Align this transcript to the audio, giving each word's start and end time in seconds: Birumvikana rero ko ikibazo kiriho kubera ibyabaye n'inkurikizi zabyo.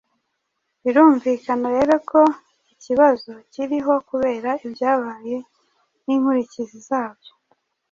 Birumvikana 0.83 1.67
rero 1.77 1.95
ko 2.09 2.21
ikibazo 2.73 3.31
kiriho 3.51 3.93
kubera 4.09 4.49
ibyabaye 4.65 5.37
n'inkurikizi 6.05 6.77
zabyo. 6.87 7.31